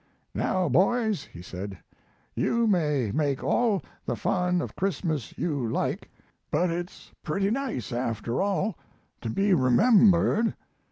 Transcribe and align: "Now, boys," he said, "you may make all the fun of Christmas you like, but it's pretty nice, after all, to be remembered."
"Now, 0.33 0.67
boys," 0.67 1.25
he 1.25 1.43
said, 1.43 1.77
"you 2.33 2.65
may 2.65 3.11
make 3.11 3.43
all 3.43 3.83
the 4.03 4.15
fun 4.15 4.59
of 4.59 4.75
Christmas 4.75 5.37
you 5.37 5.69
like, 5.71 6.09
but 6.49 6.71
it's 6.71 7.11
pretty 7.21 7.51
nice, 7.51 7.91
after 7.93 8.41
all, 8.41 8.79
to 9.21 9.29
be 9.29 9.53
remembered." 9.53 10.55